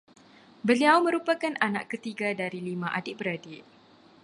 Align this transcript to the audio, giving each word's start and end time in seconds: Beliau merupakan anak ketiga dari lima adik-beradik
Beliau 0.67 0.97
merupakan 1.07 1.53
anak 1.67 1.85
ketiga 1.93 2.29
dari 2.41 2.57
lima 2.69 2.87
adik-beradik 2.99 3.61